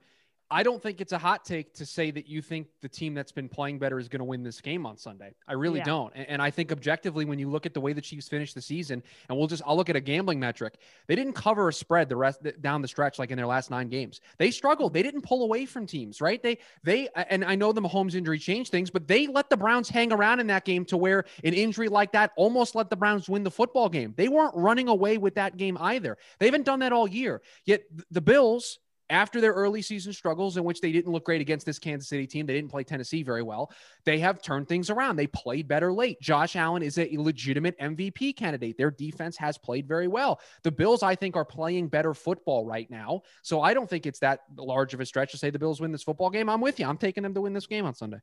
[0.52, 3.30] I don't think it's a hot take to say that you think the team that's
[3.30, 5.32] been playing better is going to win this game on Sunday.
[5.46, 5.84] I really yeah.
[5.84, 6.12] don't.
[6.16, 8.62] And, and, I think objectively, when you look at the way the Chiefs finished the
[8.62, 12.08] season, and we'll just, I'll look at a gambling metric, they didn't cover a spread
[12.08, 14.20] the rest down the stretch like in their last nine games.
[14.38, 14.92] They struggled.
[14.92, 16.42] They didn't pull away from teams, right?
[16.42, 19.88] They, they, and I know the Mahomes injury changed things, but they let the Browns
[19.88, 23.28] hang around in that game to where an injury like that almost let the Browns
[23.28, 24.14] win the football game.
[24.16, 26.18] They weren't running away with that game either.
[26.40, 27.40] They haven't done that all year.
[27.66, 28.78] Yet the Bills,
[29.10, 32.26] after their early season struggles, in which they didn't look great against this Kansas City
[32.26, 33.70] team, they didn't play Tennessee very well.
[34.04, 35.16] They have turned things around.
[35.16, 36.20] They played better late.
[36.20, 38.78] Josh Allen is a legitimate MVP candidate.
[38.78, 40.40] Their defense has played very well.
[40.62, 43.22] The Bills, I think, are playing better football right now.
[43.42, 45.92] So I don't think it's that large of a stretch to say the Bills win
[45.92, 46.48] this football game.
[46.48, 46.86] I'm with you.
[46.86, 48.18] I'm taking them to win this game on Sunday.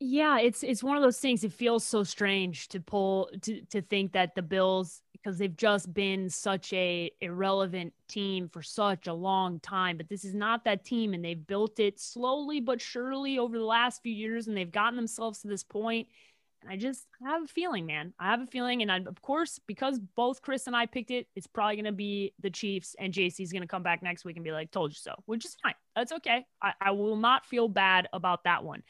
[0.00, 1.42] Yeah, it's it's one of those things.
[1.42, 5.92] It feels so strange to pull to to think that the Bills because they've just
[5.92, 9.96] been such a irrelevant team for such a long time.
[9.96, 13.64] But this is not that team, and they've built it slowly but surely over the
[13.64, 16.08] last few years, and they've gotten themselves to this point.
[16.62, 18.14] And I just I have a feeling, man.
[18.18, 21.26] I have a feeling, and I, of course, because both Chris and I picked it,
[21.36, 24.36] it's probably going to be the Chiefs, and JC's going to come back next week
[24.36, 25.74] and be like, "Told you so," which is fine.
[25.94, 26.46] That's okay.
[26.62, 28.82] I, I will not feel bad about that one.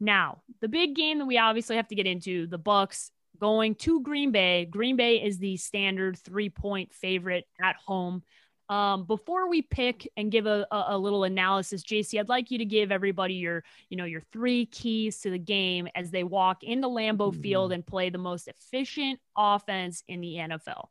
[0.00, 4.00] Now, the big game that we obviously have to get into, the Bucks going to
[4.02, 4.64] Green Bay.
[4.64, 8.22] Green Bay is the standard three-point favorite at home.
[8.68, 12.58] Um, before we pick and give a, a, a, little analysis, JC, I'd like you
[12.58, 16.62] to give everybody your, you know, your three keys to the game as they walk
[16.62, 17.42] into Lambeau mm-hmm.
[17.42, 20.88] Field and play the most efficient offense in the NFL.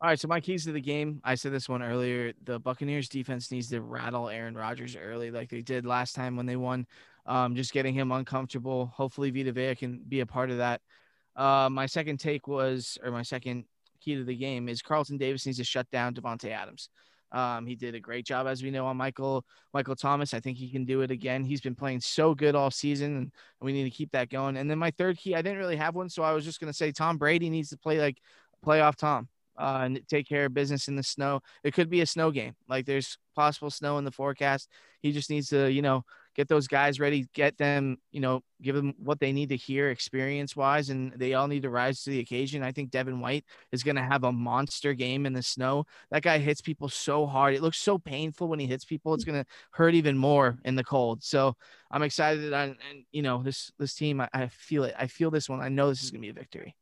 [0.00, 1.20] All right, so my keys to the game.
[1.24, 2.32] I said this one earlier.
[2.44, 6.46] The Buccaneers defense needs to rattle Aaron Rodgers early, like they did last time when
[6.46, 6.86] they won
[7.26, 8.86] um, just getting him uncomfortable.
[8.86, 10.80] Hopefully, Vita Vea can be a part of that.
[11.36, 13.64] Uh, my second take was, or my second
[14.00, 16.88] key to the game is Carlton Davis needs to shut down Davante Adams.
[17.32, 20.34] Um, he did a great job, as we know, on Michael Michael Thomas.
[20.34, 21.44] I think he can do it again.
[21.44, 24.56] He's been playing so good all season, and we need to keep that going.
[24.56, 26.72] And then my third key, I didn't really have one, so I was just going
[26.72, 28.18] to say Tom Brady needs to play like
[28.64, 31.40] playoff Tom uh, and take care of business in the snow.
[31.64, 32.54] It could be a snow game.
[32.68, 34.68] Like there's possible snow in the forecast.
[35.00, 38.74] He just needs to, you know, get those guys ready, get them, you know, give
[38.74, 42.10] them what they need to hear experience wise, and they all need to rise to
[42.10, 42.62] the occasion.
[42.62, 45.84] I think Devin White is going to have a monster game in the snow.
[46.10, 47.54] That guy hits people so hard.
[47.54, 49.14] It looks so painful when he hits people.
[49.14, 51.22] It's going to hurt even more in the cold.
[51.22, 51.56] So
[51.90, 52.52] I'm excited.
[52.52, 54.94] On, and, you know, this, this team, I, I feel it.
[54.98, 55.60] I feel this one.
[55.60, 56.74] I know this is going to be a victory.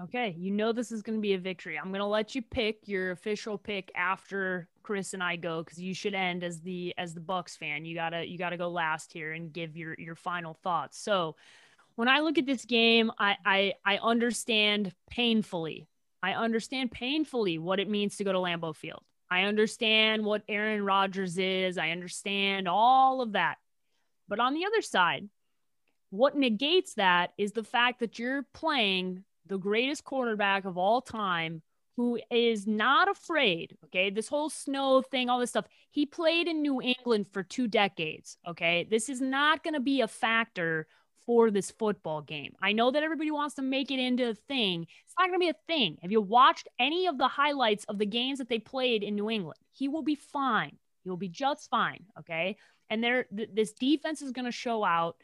[0.00, 1.76] Okay, you know this is going to be a victory.
[1.76, 5.80] I'm going to let you pick your official pick after Chris and I go cuz
[5.80, 7.84] you should end as the as the Bucks fan.
[7.84, 10.98] You got to you got to go last here and give your your final thoughts.
[10.98, 11.34] So,
[11.96, 15.88] when I look at this game, I I I understand painfully.
[16.22, 19.02] I understand painfully what it means to go to Lambeau Field.
[19.30, 21.76] I understand what Aaron Rodgers is.
[21.76, 23.58] I understand all of that.
[24.28, 25.28] But on the other side,
[26.10, 31.62] what negates that is the fact that you're playing the greatest quarterback of all time
[31.96, 33.76] who is not afraid.
[33.86, 34.10] Okay.
[34.10, 35.66] This whole snow thing, all this stuff.
[35.90, 38.38] He played in New England for two decades.
[38.46, 38.86] Okay.
[38.88, 40.86] This is not going to be a factor
[41.26, 42.54] for this football game.
[42.62, 44.86] I know that everybody wants to make it into a thing.
[45.04, 45.98] It's not going to be a thing.
[46.00, 49.28] Have you watched any of the highlights of the games that they played in New
[49.28, 49.58] England?
[49.72, 50.78] He will be fine.
[51.02, 52.04] He will be just fine.
[52.20, 52.56] Okay.
[52.88, 55.16] And there, th- this defense is going to show out.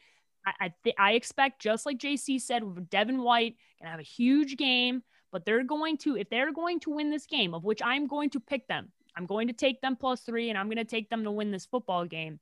[0.47, 5.03] I th- I expect just like JC said, Devin White gonna have a huge game,
[5.33, 8.31] but they're going to if they're going to win this game, of which I'm going
[8.31, 8.93] to pick them.
[9.17, 11.51] I'm going to take them plus three, and I'm going to take them to win
[11.51, 12.41] this football game.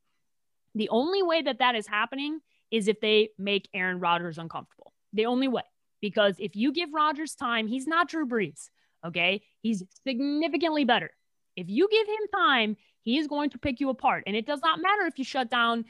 [0.74, 4.92] The only way that that is happening is if they make Aaron Rodgers uncomfortable.
[5.12, 5.64] The only way,
[6.00, 8.70] because if you give Rodgers time, he's not Drew Brees.
[9.04, 9.42] Okay.
[9.60, 11.10] He's significantly better.
[11.56, 14.24] If you give him time, he is going to pick you apart.
[14.26, 15.84] And it does not matter if you shut down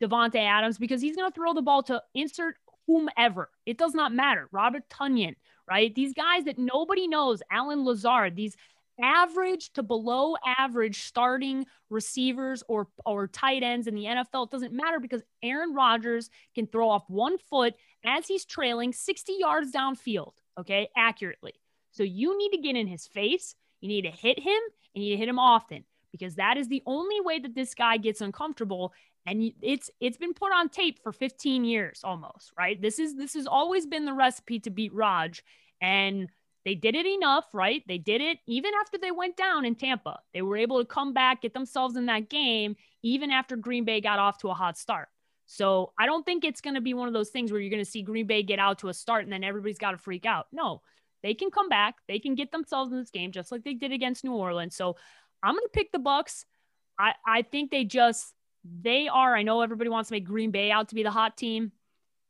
[0.00, 3.50] Davante Adams because he's going to throw the ball to insert whomever.
[3.66, 4.48] It does not matter.
[4.52, 5.34] Robert Tonyan,
[5.68, 5.94] right?
[5.94, 8.56] These guys that nobody knows, Allen Lazard, these
[9.00, 14.46] average to below average starting receivers or or tight ends in the NFL.
[14.46, 19.34] It doesn't matter because Aaron Rodgers can throw off one foot as he's trailing 60
[19.38, 21.54] yards downfield, okay, accurately.
[21.92, 23.54] So you need to get in his face.
[23.80, 24.58] You need to hit him
[24.94, 25.84] and you need to hit him often
[26.18, 28.92] because that is the only way that this guy gets uncomfortable
[29.26, 32.80] and it's it's been put on tape for 15 years almost, right?
[32.80, 35.42] This is this has always been the recipe to beat Raj
[35.80, 36.28] and
[36.64, 37.82] they did it enough, right?
[37.86, 40.20] They did it even after they went down in Tampa.
[40.34, 44.00] They were able to come back, get themselves in that game, even after Green Bay
[44.00, 45.08] got off to a hot start.
[45.46, 47.84] So I don't think it's going to be one of those things where you're going
[47.84, 50.26] to see Green Bay get out to a start and then everybody's got to freak
[50.26, 50.46] out.
[50.52, 50.82] No,
[51.22, 51.96] they can come back.
[52.06, 54.76] They can get themselves in this game just like they did against New Orleans.
[54.76, 54.96] So
[55.42, 56.44] I'm going to pick the Bucks.
[56.98, 59.36] I, I think they just they are.
[59.36, 61.72] I know everybody wants to make Green Bay out to be the hot team.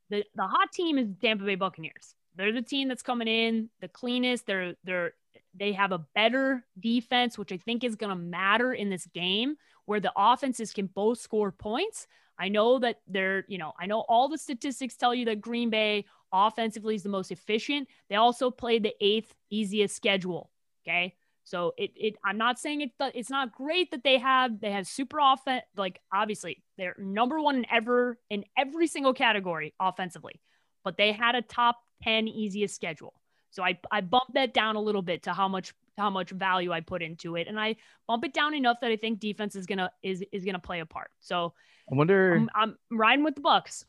[0.09, 2.15] The the hot team is Tampa Bay Buccaneers.
[2.35, 4.45] They're the team that's coming in the cleanest.
[4.45, 5.13] They're they're
[5.55, 9.55] they have a better defense, which I think is going to matter in this game
[9.85, 12.07] where the offenses can both score points.
[12.37, 15.69] I know that they're, you know, I know all the statistics tell you that Green
[15.69, 17.87] Bay offensively is the most efficient.
[18.09, 20.49] They also played the eighth easiest schedule.
[20.83, 21.15] Okay.
[21.43, 24.87] So it, it I'm not saying it, it's not great that they have, they have
[24.87, 25.63] super offense.
[25.75, 30.41] Like obviously they're number one in ever in every single category offensively,
[30.83, 33.13] but they had a top 10 easiest schedule.
[33.51, 36.71] So I, I bumped that down a little bit to how much how much value
[36.71, 37.75] I put into it, and I
[38.07, 40.85] bump it down enough that I think defense is gonna is is gonna play a
[40.85, 41.09] part.
[41.19, 41.53] So
[41.91, 42.35] I wonder.
[42.35, 43.85] I'm, I'm riding with the Bucks.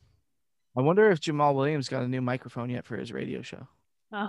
[0.77, 3.67] I wonder if Jamaal Williams got a new microphone yet for his radio show.
[4.13, 4.29] Oh.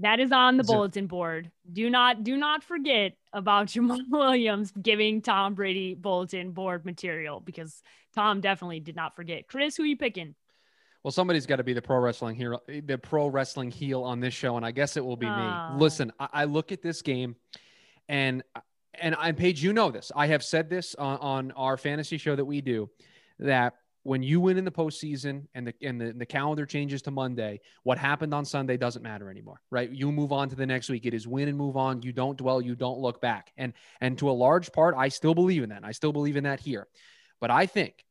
[0.00, 1.50] That is on the Is bulletin board.
[1.72, 7.82] Do not do not forget about Jamaal Williams giving Tom Brady bulletin board material because
[8.14, 9.48] Tom definitely did not forget.
[9.48, 10.34] Chris, who are you picking?
[11.04, 14.34] Well, somebody's got to be the pro wrestling hero, the pro wrestling heel on this
[14.34, 15.74] show, and I guess it will be Oh.
[15.74, 15.80] me.
[15.80, 17.36] Listen, I, I look at this game,
[18.08, 18.42] and
[18.94, 19.62] and I'm Paige.
[19.62, 20.10] You know this.
[20.14, 22.90] I have said this on, on our fantasy show that we do,
[23.38, 27.10] that when you win in the postseason and the and the, the calendar changes to
[27.10, 29.90] Monday, what happened on Sunday doesn't matter anymore, right?
[29.90, 31.06] You move on to the next week.
[31.06, 32.02] It is win and move on.
[32.02, 32.60] You don't dwell.
[32.60, 33.52] You don't look back.
[33.56, 35.84] And and to a large part, I still believe in that.
[35.84, 36.86] I still believe in that here.
[37.40, 38.04] But I think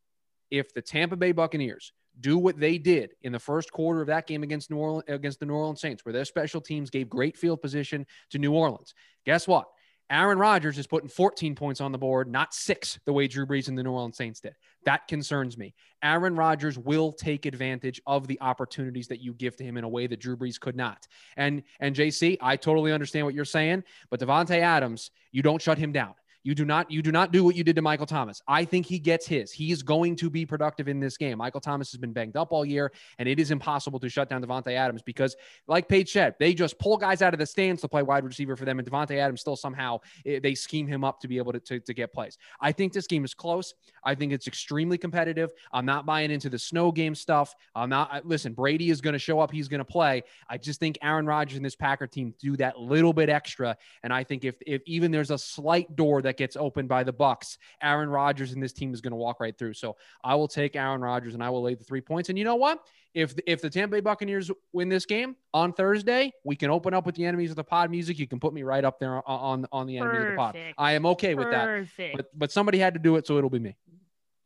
[0.52, 4.28] if the Tampa Bay Buccaneers do what they did in the first quarter of that
[4.28, 7.38] game against New Orleans against the New Orleans Saints, where their special teams gave great
[7.38, 8.94] field position to New Orleans.
[9.26, 9.68] Guess what?
[10.10, 13.68] Aaron Rodgers is putting 14 points on the board, not six, the way Drew Brees
[13.68, 14.56] and the New Orleans Saints did.
[14.86, 15.74] That concerns me.
[16.02, 19.90] Aaron Rodgers will take advantage of the opportunities that you give to him in a
[19.90, 21.08] way that Drew Brees could not.
[21.36, 25.78] And and JC, I totally understand what you're saying, but Davante Adams, you don't shut
[25.78, 26.14] him down.
[26.48, 28.42] You do not you do not do what you did to Michael Thomas.
[28.48, 29.52] I think he gets his.
[29.52, 31.40] He is going to be productive in this game.
[31.40, 34.42] Michael Thomas has been banged up all year, and it is impossible to shut down
[34.42, 35.36] Davante Adams because,
[35.68, 38.56] like Paige said, they just pull guys out of the stands to play wide receiver
[38.56, 41.52] for them, and Davante Adams still somehow eh, they scheme him up to be able
[41.52, 42.38] to, to, to get plays.
[42.62, 43.74] I think this game is close.
[44.06, 45.50] I think it's extremely competitive.
[45.74, 47.54] I'm not buying into the snow game stuff.
[47.76, 50.24] I'm not I- listen, Brady is going to show up, he's going to play.
[50.50, 53.76] I just think Aaron Rodgers and this Packer team do that little bit extra.
[54.04, 57.14] And I think if if even there's a slight door that gets opened by the
[57.14, 59.74] Bucks, Aaron Rodgers and this team is going to walk right through.
[59.74, 62.30] So I will take Aaron Rodgers and I will lay the three points.
[62.30, 62.84] And you know what?
[63.14, 67.06] If if the Tampa Bay Buccaneers win this game on Thursday, we can open up
[67.06, 68.20] with the enemies of the pod music.
[68.20, 70.56] You can put me right up there on on, on the enemies of the pod.
[70.78, 71.68] I am okay with that.
[72.16, 73.76] But but somebody had to do it, so it'll be me.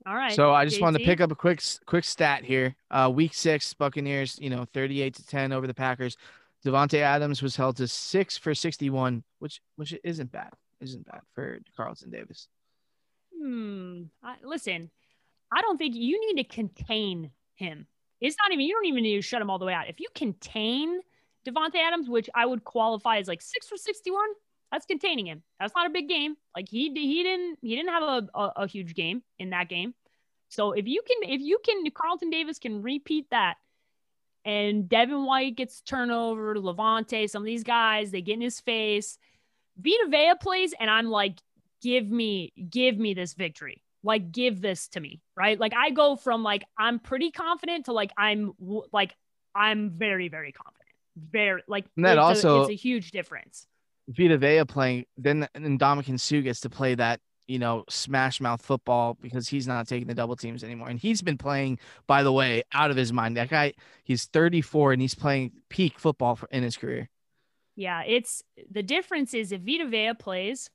[0.05, 0.33] All right.
[0.33, 2.75] So I just wanted to pick up a quick quick stat here.
[2.89, 6.17] Uh, week six, Buccaneers, you know, 38 to 10 over the Packers.
[6.65, 10.51] Davante Adams was held to six for 61, which which isn't bad.
[10.81, 12.47] Isn't bad for Carlton Davis.
[13.37, 14.03] Hmm.
[14.23, 14.89] I, listen,
[15.51, 17.87] I don't think you need to contain him.
[18.19, 19.89] It's not even, you don't even need to shut him all the way out.
[19.89, 20.99] If you contain
[21.47, 24.23] Davante Adams, which I would qualify as like six for 61,
[24.71, 25.43] that's containing him.
[25.59, 26.35] That's not a big game.
[26.55, 29.93] Like he, he didn't, he didn't have a, a, a huge game in that game.
[30.49, 33.55] So if you can, if you can, Carlton Davis can repeat that
[34.43, 39.17] and Devin White gets turnover, Lavonte, some of these guys, they get in his face.
[39.83, 41.39] Vita Vea plays, and I'm like,
[41.81, 43.83] give me, give me this victory.
[44.03, 45.59] Like, give this to me, right?
[45.59, 48.53] Like, I go from like I'm pretty confident to like I'm
[48.91, 49.15] like
[49.53, 50.77] I'm very, very confident.
[51.17, 53.67] Very like And that it's a- also- it's a huge difference.
[54.07, 58.61] Vita Vea playing, then and Ndamukong Suh gets to play that, you know, smash mouth
[58.61, 60.89] football because he's not taking the double teams anymore.
[60.89, 63.37] And he's been playing, by the way, out of his mind.
[63.37, 67.09] That guy, he's 34 and he's playing peak football for, in his career.
[67.81, 70.69] Yeah, it's the difference is if Vita Vea plays,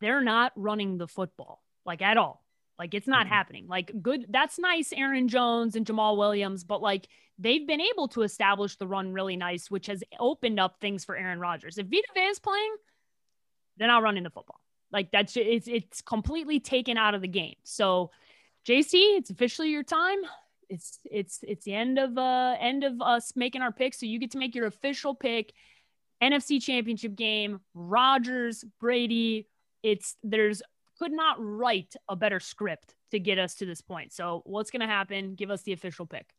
[0.00, 2.44] they're not running the football like at all.
[2.80, 3.34] Like it's not mm-hmm.
[3.34, 3.66] happening.
[3.68, 7.06] Like good, that's nice, Aaron Jones and Jamaal Williams, but like
[7.38, 11.16] they've been able to establish the run really nice, which has opened up things for
[11.16, 11.78] Aaron Rodgers.
[11.78, 12.74] If Vita Vea is playing,
[13.76, 14.58] they're not running the football.
[14.90, 17.54] Like that's it's it's completely taken out of the game.
[17.62, 18.10] So,
[18.66, 20.18] JC, it's officially your time.
[20.68, 23.94] It's it's it's the end of uh end of us making our pick.
[23.94, 25.52] So you get to make your official pick.
[26.22, 29.48] NFC Championship game, Rodgers, Brady.
[29.82, 30.62] It's there's
[30.98, 34.12] could not write a better script to get us to this point.
[34.12, 35.34] So what's going to happen?
[35.34, 36.32] Give us the official pick.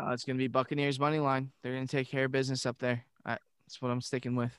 [0.00, 1.50] Uh, it's going to be Buccaneers money line.
[1.62, 3.04] They're going to take care of business up there.
[3.24, 4.56] I, that's what I'm sticking with.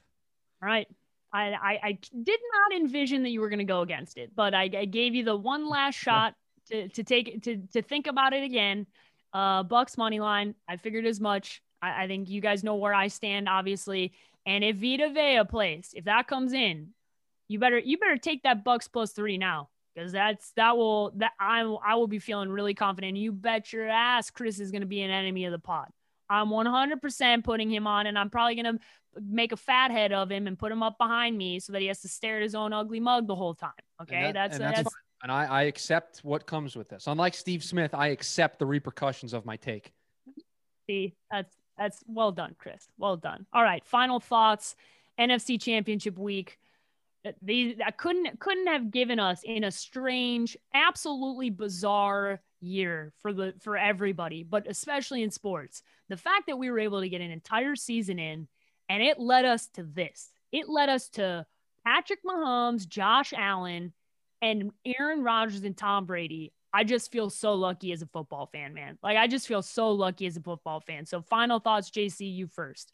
[0.62, 0.88] All right.
[1.34, 4.54] I, I, I did not envision that you were going to go against it, but
[4.54, 6.34] I, I, gave you the one last shot
[6.70, 8.88] to, to take to, to think about it again.
[9.34, 10.56] Uh, Bucks money line.
[10.70, 11.62] I figured as much.
[11.82, 14.14] I, I think you guys know where I stand, obviously.
[14.46, 16.90] And if Vita Vea plays, if that comes in,
[17.48, 21.32] you better you better take that Bucks plus three now because that's that will that
[21.40, 23.18] I I will be feeling really confident.
[23.18, 25.90] You bet your ass Chris is going to be an enemy of the pod.
[26.28, 28.80] I'm 100% putting him on, and I'm probably going to
[29.22, 31.88] make a fat head of him and put him up behind me so that he
[31.88, 33.72] has to stare at his own ugly mug the whole time.
[34.02, 37.08] Okay, and that, that's and that's, that's and I, I accept what comes with this.
[37.08, 39.92] Unlike Steve Smith, I accept the repercussions of my take.
[40.88, 42.88] See, that's that's well done, Chris.
[42.98, 43.46] Well done.
[43.54, 44.76] All right, final thoughts.
[45.20, 46.60] NFC Championship week
[47.26, 53.34] uh, these I couldn't couldn't have given us in a strange, absolutely bizarre year for
[53.34, 55.82] the for everybody, but especially in sports.
[56.10, 58.48] The fact that we were able to get an entire season in
[58.90, 60.32] and it led us to this.
[60.52, 61.46] It led us to
[61.84, 63.94] Patrick Mahomes, Josh Allen,
[64.42, 66.54] and Aaron Rodgers and Tom Brady.
[66.76, 68.98] I just feel so lucky as a football fan, man.
[69.02, 71.06] Like I just feel so lucky as a football fan.
[71.06, 72.92] So final thoughts, JC, you first.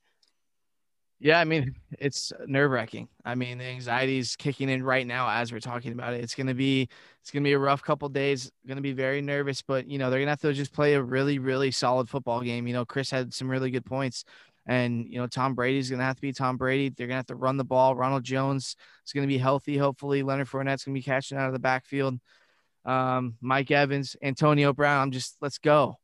[1.20, 3.08] Yeah, I mean, it's nerve wracking.
[3.26, 6.24] I mean, the anxiety is kicking in right now as we're talking about it.
[6.24, 6.90] It's gonna be
[7.22, 8.52] it's gonna be a rough couple days.
[8.68, 11.40] Gonna be very nervous, but you know they're gonna have to just play a really
[11.40, 12.68] really solid football game.
[12.68, 14.26] You know, Chris had some really good points,
[14.68, 16.90] and you know Tom Brady's gonna have to be Tom Brady.
[16.90, 17.96] They're gonna have to run the ball.
[17.96, 18.76] Ronald Jones
[19.08, 19.76] is gonna be healthy.
[19.76, 22.20] Hopefully, Leonard Fournette's gonna be catching out of the backfield.
[22.86, 25.02] Um, Mike Evans, Antonio Brown.
[25.02, 25.98] I'm just let's go.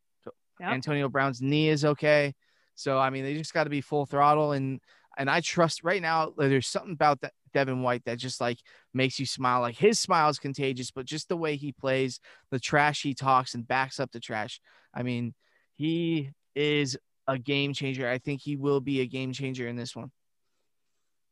[0.59, 0.69] Yep.
[0.69, 2.33] Antonio Brown's knee is okay.
[2.75, 4.79] So I mean, they just got to be full throttle and
[5.17, 6.33] and I trust right now.
[6.37, 8.59] There's something about that Devin White that just like
[8.93, 9.61] makes you smile.
[9.61, 12.19] Like his smile is contagious, but just the way he plays,
[12.51, 14.61] the trash he talks and backs up the trash.
[14.93, 15.33] I mean,
[15.75, 18.07] he is a game changer.
[18.07, 20.11] I think he will be a game changer in this one.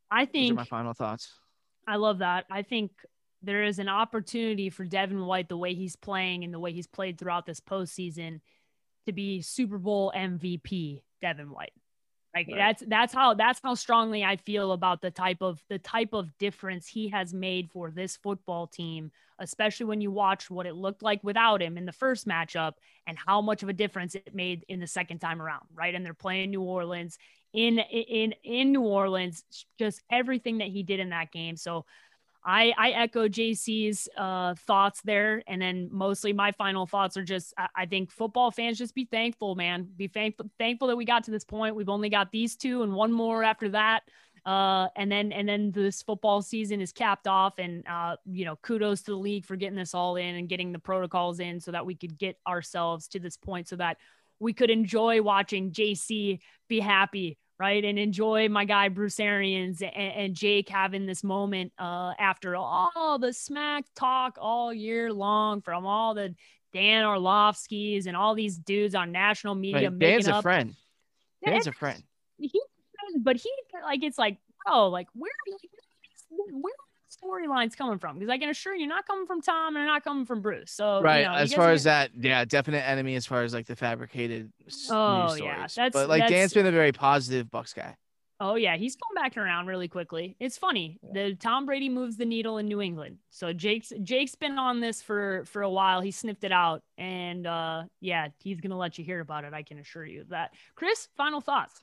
[0.10, 1.32] I think my final thoughts.
[1.88, 2.46] I love that.
[2.50, 2.92] I think
[3.46, 6.88] there is an opportunity for Devin White, the way he's playing and the way he's
[6.88, 8.42] played throughout this postseason,
[9.06, 11.74] to be Super Bowl MVP Devin White.
[12.36, 12.58] Like right.
[12.58, 16.38] that's that's how that's how strongly I feel about the type of the type of
[16.38, 21.02] difference he has made for this football team, especially when you watch what it looked
[21.02, 22.74] like without him in the first matchup
[23.08, 25.96] and how much of a difference it made in the second time around, right?
[25.96, 27.18] And they're playing New Orleans
[27.54, 29.46] in in in New Orleans,
[29.80, 31.56] just everything that he did in that game.
[31.56, 31.86] So
[32.46, 35.42] I, I echo JC's uh, thoughts there.
[35.48, 39.06] And then mostly my final thoughts are just I, I, think football fans just be
[39.06, 39.90] thankful, man.
[39.98, 41.76] Be thankful, thankful that we got to this point.
[41.76, 44.04] We've only got these two and one more after that.
[44.46, 47.58] Uh, and then and then this football season is capped off.
[47.58, 50.72] And uh, you know, kudos to the league for getting this all in and getting
[50.72, 53.98] the protocols in so that we could get ourselves to this point so that
[54.40, 57.84] we could enjoy watching JC be happy right?
[57.84, 63.18] And enjoy my guy Bruce Arians and, and Jake having this moment uh, after all
[63.20, 66.36] the smack talk all year long from all the
[66.74, 69.90] Dan Orlovsky's and all these dudes on national media.
[69.90, 70.00] Right.
[70.00, 70.40] Dan's up.
[70.40, 70.76] a friend.
[71.46, 72.04] Dan's a friend.
[72.38, 72.62] He,
[73.20, 73.50] but he
[73.84, 74.38] like it's like,
[74.68, 75.70] oh, like where, like,
[76.52, 76.74] where
[77.26, 78.18] storylines coming from?
[78.18, 80.72] Because I can assure you, not coming from Tom and they're not coming from Bruce.
[80.72, 83.66] So right, you know, as far as that, yeah, definite enemy as far as like
[83.66, 84.52] the fabricated.
[84.90, 87.96] Oh yeah, that's but like that's, Dan's been a very positive Bucks guy.
[88.40, 90.36] Oh yeah, he's going back around really quickly.
[90.40, 91.00] It's funny.
[91.14, 93.18] The Tom Brady moves the needle in New England.
[93.30, 96.02] So Jake's Jake's been on this for for a while.
[96.02, 99.54] He sniffed it out, and uh, yeah, he's gonna let you hear about it.
[99.54, 100.54] I can assure you that.
[100.76, 101.82] Chris, final thoughts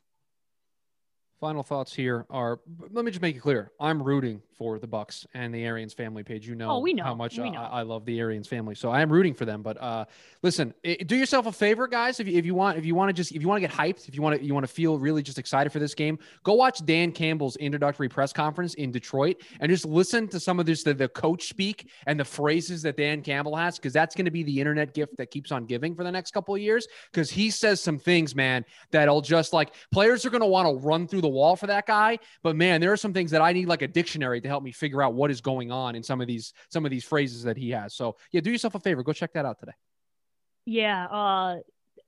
[1.43, 2.61] final thoughts here are
[2.93, 6.23] let me just make it clear i'm rooting for the Bucks and the Arians family
[6.23, 6.47] Paige.
[6.47, 7.03] You know, Oh, we know.
[7.03, 7.59] how much uh, know.
[7.61, 9.61] I, I love the Arians family, so I am rooting for them.
[9.61, 10.05] But uh,
[10.43, 12.21] listen, i- do yourself a favor, guys.
[12.21, 13.77] If you, if you want, if you want to just, if you want to get
[13.77, 16.17] hyped, if you want to, you want to feel really just excited for this game,
[16.45, 20.67] go watch Dan Campbell's introductory press conference in Detroit and just listen to some of
[20.67, 24.27] this the, the coach speak and the phrases that Dan Campbell has, because that's going
[24.27, 26.87] to be the internet gift that keeps on giving for the next couple of years.
[27.11, 30.87] Because he says some things, man, that'll just like players are going to want to
[30.87, 32.21] run through the wall for that guy.
[32.45, 34.73] But man, there are some things that I need like a dictionary to help me
[34.73, 37.57] figure out what is going on in some of these some of these phrases that
[37.57, 37.95] he has.
[37.95, 39.73] So yeah, do yourself a favor, go check that out today.
[40.67, 41.57] Yeah, uh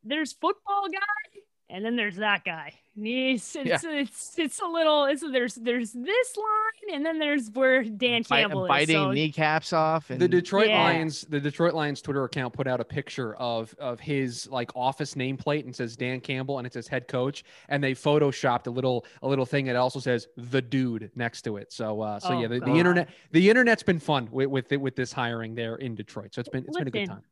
[0.04, 1.33] there's football guy
[1.74, 2.72] and then there's that guy.
[2.96, 7.82] It's it's it's, it's a little it's there's there's this line and then there's where
[7.82, 8.68] Dan Bite- Campbell is.
[8.68, 10.10] biting So, kneecaps off.
[10.10, 10.84] And The Detroit Yeah.
[10.84, 15.14] Lions, the Detroit Lions Twitter account put out a picture of of his like office
[15.14, 19.04] nameplate and says Dan Campbell and it says head coach, and they photoshopped a little
[19.22, 21.72] a little thing that also says the dude next to it.
[21.72, 24.94] So uh, so Oh, yeah, the, the internet the internet's been fun with with, with
[24.94, 26.32] this hiring there in Detroit.
[26.32, 27.22] So it's been it's been a good time.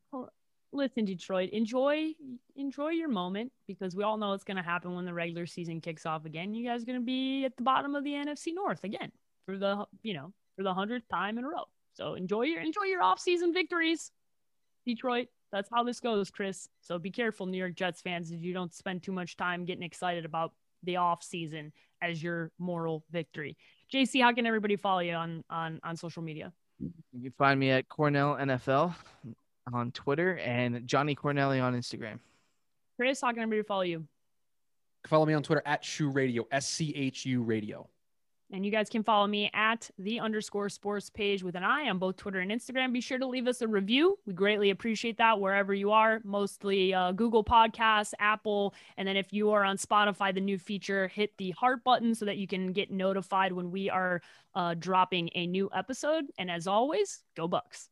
[0.74, 2.12] Listen, Detroit, enjoy
[2.56, 5.80] enjoy your moment because we all know it's going to happen when the regular season
[5.80, 6.54] kicks off again.
[6.54, 9.12] You guys are going to be at the bottom of the NFC North again
[9.44, 11.64] for the you know for the hundredth time in a row.
[11.92, 14.12] So enjoy your enjoy your off season victories,
[14.86, 15.28] Detroit.
[15.52, 16.68] That's how this goes, Chris.
[16.80, 19.82] So be careful, New York Jets fans, that you don't spend too much time getting
[19.82, 20.52] excited about
[20.82, 23.58] the off season as your moral victory.
[23.92, 26.50] JC, how can everybody follow you on on on social media?
[26.80, 28.94] You can find me at Cornell NFL
[29.72, 32.18] on Twitter and Johnny Cornelli on Instagram.
[32.96, 34.06] Chris, how can everybody follow you?
[35.06, 37.88] Follow me on Twitter at Schu Radio S C H U Radio.
[38.54, 41.98] And you guys can follow me at the underscore sports page with an eye on
[41.98, 42.92] both Twitter and Instagram.
[42.92, 44.18] Be sure to leave us a review.
[44.26, 48.74] We greatly appreciate that wherever you are, mostly uh, Google Podcasts, Apple.
[48.98, 52.26] And then if you are on Spotify, the new feature, hit the heart button so
[52.26, 54.20] that you can get notified when we are
[54.54, 56.26] uh, dropping a new episode.
[56.36, 57.88] And as always, go Bucks.